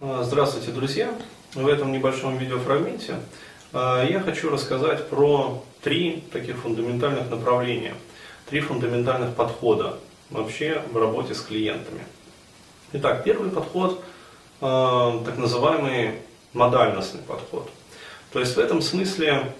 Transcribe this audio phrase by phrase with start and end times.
[0.00, 1.14] А, Здравствуйте, друзья!
[1.54, 3.20] В этом небольшом видеофрагменте
[3.72, 7.94] а, я хочу рассказать про три таких фундаментальных направления,
[8.50, 12.04] три фундаментальных подхода вообще в работе с клиентами.
[12.92, 14.02] Итак, первый подход
[14.60, 16.18] а, так называемый
[16.54, 17.70] модальностный подход.
[18.32, 19.52] То есть в этом смысле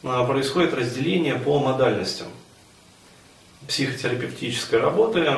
[0.00, 2.28] происходит разделение по модальностям
[3.68, 5.30] психотерапевтической работы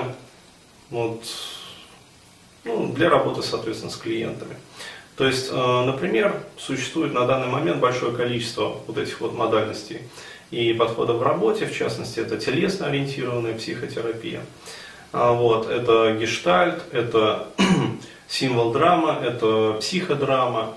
[0.91, 1.25] вот,
[2.65, 4.57] ну, для работы, соответственно, с клиентами.
[5.17, 10.01] То есть, э, например, существует на данный момент большое количество вот этих вот модальностей
[10.51, 14.41] и подходов в работе, в частности, это телесно ориентированная психотерапия.
[15.13, 17.49] А вот, это гештальт, это
[18.29, 20.75] символ драма, это психодрама,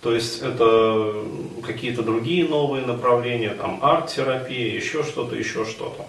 [0.00, 1.24] то есть это
[1.64, 6.06] какие-то другие новые направления, там арт-терапия, еще что-то, еще что-то.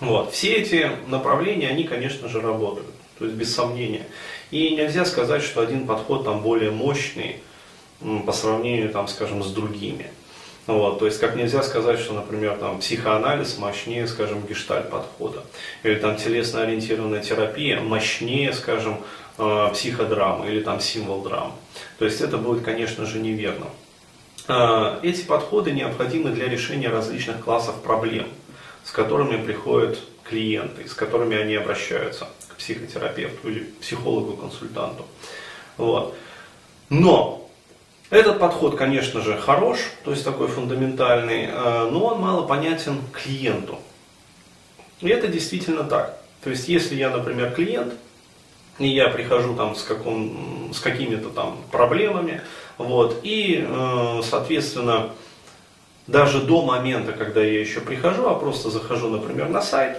[0.00, 0.32] Вот.
[0.32, 4.06] Все эти направления, они, конечно же, работают, то есть без сомнения.
[4.50, 7.36] И нельзя сказать, что один подход там более мощный
[8.26, 10.10] по сравнению, там, скажем, с другими.
[10.66, 15.44] Вот, то есть, как нельзя сказать, что, например, там, психоанализ мощнее, скажем, гештальт подхода.
[15.82, 18.98] Или там телесно-ориентированная терапия мощнее, скажем,
[19.36, 21.52] э, психодрама или там символ драм.
[21.98, 23.66] То есть это будет, конечно же, неверно.
[24.48, 28.28] Э, эти подходы необходимы для решения различных классов проблем,
[28.84, 32.26] с которыми приходят клиенты, с которыми они обращаются
[32.58, 35.04] психотерапевту или психологу-консультанту.
[35.76, 36.14] Вот.
[36.88, 37.50] Но
[38.10, 43.78] этот подход, конечно же, хорош, то есть такой фундаментальный, э, но он мало понятен клиенту.
[45.00, 46.18] И это действительно так.
[46.42, 47.94] То есть, если я, например, клиент,
[48.78, 52.42] и я прихожу там с, каком, с какими-то там проблемами,
[52.78, 55.10] вот, и, э, соответственно,
[56.06, 59.98] даже до момента, когда я еще прихожу, а просто захожу, например, на сайт,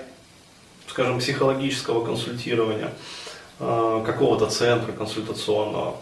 [0.87, 2.91] скажем, психологического консультирования,
[3.59, 5.97] э, какого-то центра консультационного.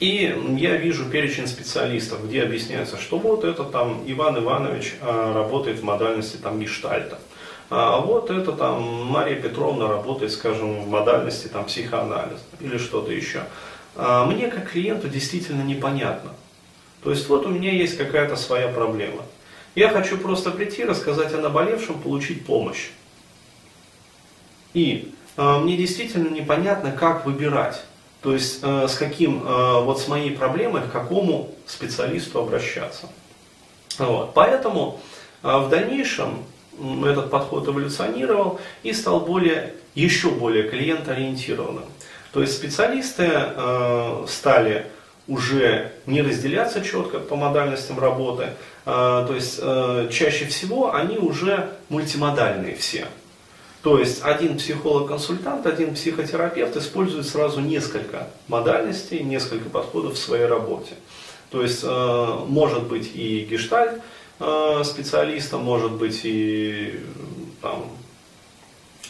[0.00, 5.80] И я вижу перечень специалистов, где объясняется, что вот это там Иван Иванович э, работает
[5.80, 7.18] в модальности там гештальта.
[7.68, 13.42] А вот это там Мария Петровна работает, скажем, в модальности там психоанализа или что-то еще.
[13.94, 16.32] А мне как клиенту действительно непонятно.
[17.04, 19.22] То есть вот у меня есть какая-то своя проблема.
[19.74, 22.90] Я хочу просто прийти, рассказать о наболевшем, получить помощь.
[24.74, 27.82] И э, мне действительно непонятно, как выбирать.
[28.22, 33.08] То есть э, с каким, э, вот с моей проблемой, к какому специалисту обращаться.
[33.98, 34.34] Вот.
[34.34, 35.00] Поэтому
[35.42, 36.44] э, в дальнейшем
[37.04, 41.84] этот подход эволюционировал и стал более, еще более клиент-ориентированным.
[42.32, 44.86] То есть специалисты э, стали
[45.26, 48.50] уже не разделяться четко по модальностям работы, э,
[49.26, 53.06] то есть э, чаще всего они уже мультимодальные все.
[53.82, 60.94] То есть один психолог-консультант, один психотерапевт использует сразу несколько модальностей, несколько подходов в своей работе.
[61.50, 64.02] То есть э, может быть и гештальт
[64.38, 67.00] э, специалистом, может быть и
[67.62, 67.86] там,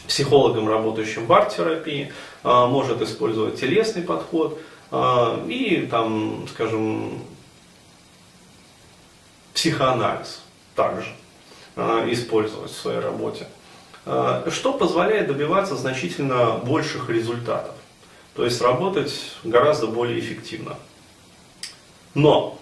[0.07, 4.59] психологом, работающим в арт-терапии, э, может использовать телесный подход
[5.47, 7.23] и там, скажем,
[9.53, 10.41] психоанализ
[10.75, 11.07] также
[11.77, 13.47] использовать в своей работе.
[14.05, 17.75] Э, что позволяет добиваться значительно больших результатов.
[18.35, 19.13] То есть работать
[19.43, 20.75] гораздо более эффективно.
[22.15, 22.57] Но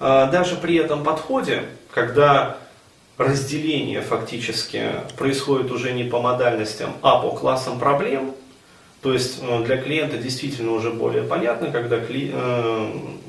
[0.00, 2.58] э, даже при этом подходе, когда
[3.16, 8.34] разделение фактически происходит уже не по модальностям, а по классам проблем,
[9.00, 11.98] то есть э, для клиента действительно уже более понятно, когда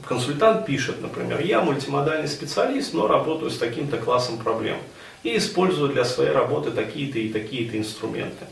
[0.06, 4.80] консультант пишет, например, я мультимодальный специалист, но работаю с таким-то классом проблем
[5.24, 8.46] и использую для своей работы такие-то и такие-то инструменты.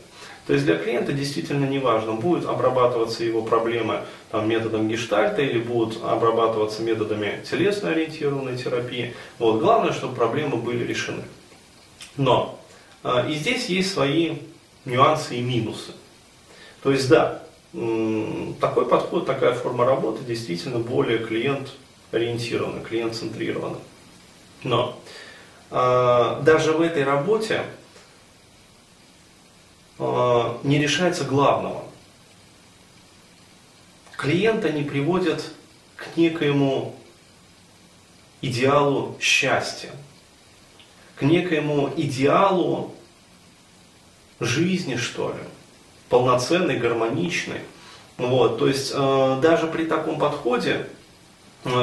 [0.46, 4.00] То есть для клиента действительно не важно, будет обрабатываться его проблемы
[4.30, 9.14] там, методом гештальта или будут обрабатываться методами телесно-ориентированной терапии.
[9.38, 11.22] Вот, главное, чтобы проблемы были решены.
[12.16, 12.58] Но
[13.04, 14.38] э, и здесь есть свои
[14.84, 15.92] нюансы и минусы.
[16.82, 23.78] То есть да, такой подход, такая форма работы действительно более клиент-ориентирована, клиент-центрирована.
[24.64, 24.98] Но
[25.72, 27.64] даже в этой работе
[29.98, 31.84] а, не решается главного.
[34.16, 35.50] Клиента не приводят
[35.96, 36.96] к некоему
[38.40, 39.90] идеалу счастья,
[41.16, 42.94] к некоему идеалу
[44.40, 45.40] жизни, что ли,
[46.08, 47.60] полноценной, гармоничной.
[48.18, 50.88] Вот, то есть э, даже при таком подходе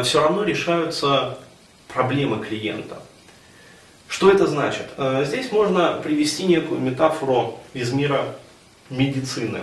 [0.04, 1.40] все равно решаются
[1.88, 3.02] проблемы клиента.
[4.10, 4.88] Что это значит?
[4.98, 8.36] Э, здесь можно привести некую метафору из мира
[8.90, 9.62] медицины.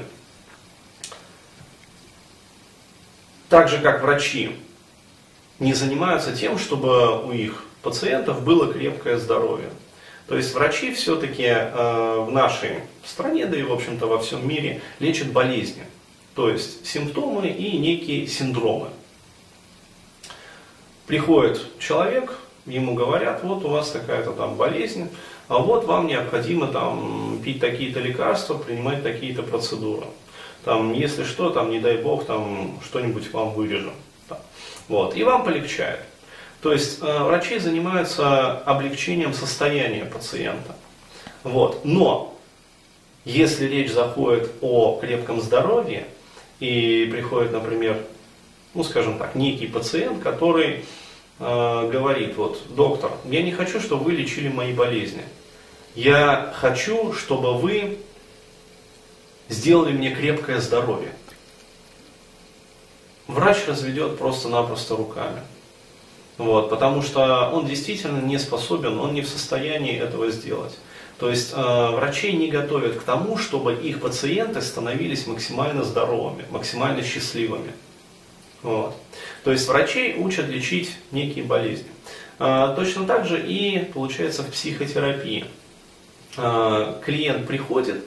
[3.48, 4.50] так же как врачи,
[5.58, 9.70] не занимаются тем, чтобы у их пациентов было крепкое здоровье.
[10.28, 14.82] То есть врачи все-таки э, в нашей стране, да и в общем-то во всем мире,
[14.98, 15.84] лечат болезни.
[16.34, 18.88] То есть симптомы и некие синдромы.
[21.06, 25.08] Приходит человек, ему говорят, вот у вас такая-то там болезнь,
[25.48, 30.06] а вот вам необходимо там пить такие-то лекарства, принимать такие-то процедуры.
[30.64, 33.94] Там, если что, там, не дай бог, там что-нибудь вам вырежем.
[34.88, 36.00] Вот, и вам полегчает.
[36.62, 40.74] То есть э, врачи занимаются облегчением состояния пациента.
[41.44, 41.84] Вот.
[41.84, 42.36] Но
[43.24, 46.06] если речь заходит о крепком здоровье,
[46.58, 47.98] и приходит, например,
[48.74, 50.84] ну скажем так, некий пациент, который
[51.38, 55.22] э, говорит, вот, доктор, я не хочу, чтобы вы лечили мои болезни.
[55.94, 57.98] Я хочу, чтобы вы
[59.48, 61.12] сделали мне крепкое здоровье.
[63.26, 65.40] Врач разведет просто-напросто руками.
[66.38, 70.76] Вот, потому что он действительно не способен, он не в состоянии этого сделать.
[71.18, 77.02] То есть э, врачей не готовят к тому, чтобы их пациенты становились максимально здоровыми, максимально
[77.02, 77.72] счастливыми.
[78.66, 78.96] Вот.
[79.44, 81.86] То есть врачей учат лечить некие болезни.
[82.40, 85.44] Э, точно так же и получается в психотерапии.
[86.36, 88.04] Э, клиент приходит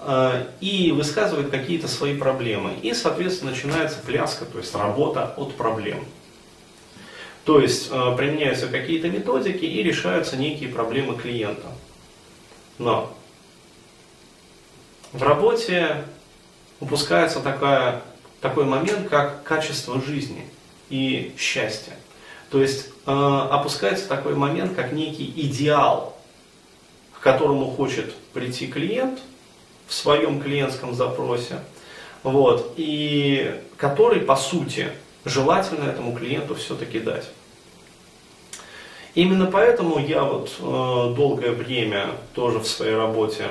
[0.00, 2.74] э, и высказывает какие-то свои проблемы.
[2.82, 6.04] И, соответственно, начинается пляска, то есть работа от проблем.
[7.44, 11.68] То есть применяются какие-то методики и решаются некие проблемы клиента.
[12.78, 13.16] Но
[15.12, 16.04] в работе
[16.80, 18.02] упускается такая,
[18.40, 20.46] такой момент, как качество жизни
[20.88, 21.92] и счастье.
[22.50, 23.10] То есть э,
[23.50, 26.16] опускается такой момент, как некий идеал,
[27.14, 29.20] к которому хочет прийти клиент
[29.86, 31.60] в своем клиентском запросе,
[32.22, 34.90] вот, и который, по сути,
[35.24, 37.28] желательно этому клиенту все-таки дать.
[39.14, 43.48] Именно поэтому я вот э, долгое время тоже в своей работе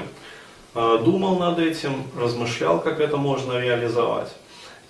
[0.73, 4.29] э, думал над этим, размышлял, как это можно реализовать.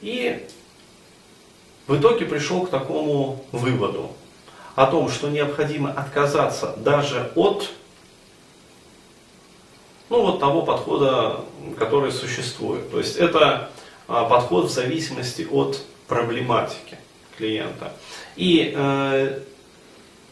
[0.01, 0.47] И
[1.87, 4.11] в итоге пришел к такому выводу
[4.75, 7.69] о том, что необходимо отказаться даже от
[10.09, 11.41] ну, вот того подхода,
[11.77, 12.89] который существует.
[12.91, 13.69] То есть это
[14.07, 16.97] э, подход в зависимости от проблематики
[17.37, 17.93] клиента.
[18.35, 19.39] И э,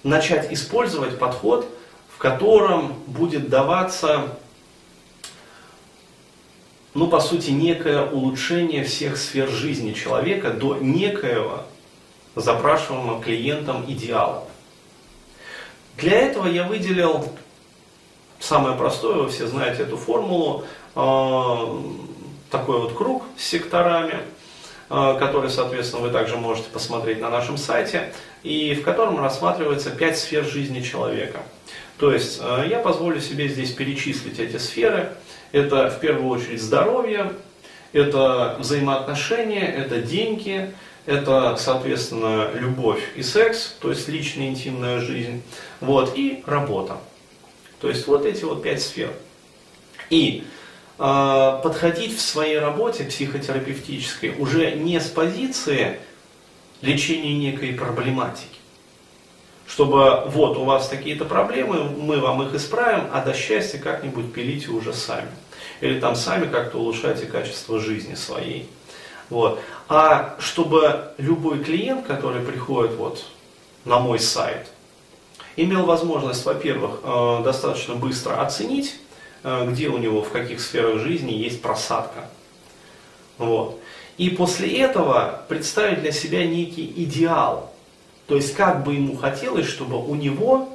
[0.03, 1.67] начать использовать подход,
[2.09, 4.37] в котором будет даваться,
[6.97, 11.63] ну, по сути, некое улучшение всех сфер жизни человека до некоего
[12.35, 14.43] запрашиваемого клиентом идеала.
[15.97, 17.25] Для этого я выделил
[18.39, 20.65] самое простое, вы все знаете эту формулу,
[20.95, 21.81] э,
[22.49, 24.17] такой вот круг с секторами–
[24.89, 28.13] Э, который, соответственно, вы также можете посмотреть на нашем сайте,
[28.43, 31.39] и в котором рассматривается пять сфер жизни человека.
[31.97, 35.11] То есть э, я позволю себе здесь перечислить эти сферы.
[35.51, 37.33] Это в первую очередь здоровье,
[37.93, 40.73] это взаимоотношения, это деньги,
[41.05, 45.41] это, соответственно, любовь и секс, то есть личная интимная жизнь,
[45.79, 46.97] вот, и работа.
[47.79, 49.11] То есть вот эти вот пять сфер.
[50.09, 50.43] И
[50.99, 55.99] а, подходить в своей работе психотерапевтической уже не с позиции
[56.81, 58.57] лечения некой проблематики.
[59.77, 64.71] Чтобы вот у вас такие-то проблемы, мы вам их исправим, а до счастья как-нибудь пилите
[64.71, 65.29] уже сами.
[65.81, 68.67] Или там сами как-то улучшайте качество жизни своей.
[69.29, 69.59] Вот.
[69.87, 73.23] А чтобы любой клиент, который приходит вот
[73.85, 74.67] на мой сайт,
[75.55, 78.95] имел возможность, во-первых, э, достаточно быстро оценить
[79.43, 82.29] Э, где у него, в каких сферах жизни есть просадка.
[83.37, 83.79] Вот.
[84.17, 87.73] И после этого представить для себя некий идеал.
[88.27, 90.69] То есть как бы ему хотелось, чтобы у него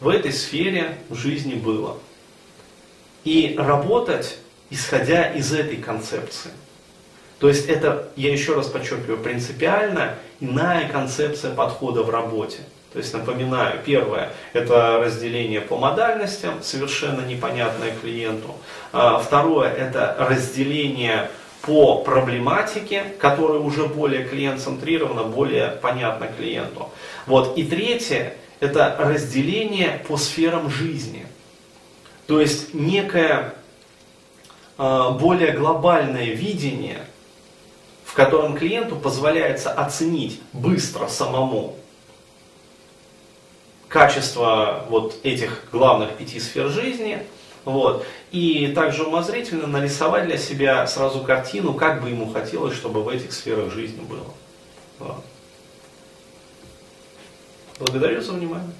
[0.00, 1.96] в этой сфере жизни было.
[3.24, 4.38] И работать,
[4.70, 6.50] исходя из этой концепции.
[7.38, 12.58] То есть это, я еще раз подчеркиваю, принципиально иная концепция подхода в работе.
[12.92, 18.54] То есть, напоминаю, первое– это разделение по модальностям, совершенно непонятное клиенту.
[18.92, 21.28] А, второе– это разделение
[21.66, 26.90] по проблематике, которая уже более клиент-центрирована, более понятна клиенту.
[27.26, 27.56] Вот.
[27.56, 31.26] И третье– это разделение по сферам жизни.
[32.26, 33.54] То есть некое
[34.76, 37.00] а, более глобальное видение,
[38.04, 41.76] в котором клиенту позволяется оценить быстро самому
[43.88, 47.22] качество вот этих главных пяти сфер жизни,
[47.64, 48.04] вот.
[48.30, 53.32] И также умозрительно нарисовать для себя сразу картину, как бы ему хотелось, чтобы в этих
[53.32, 54.26] сферах жизни было.
[54.98, 55.24] Вот.
[57.78, 58.72] Благодарю за внимание.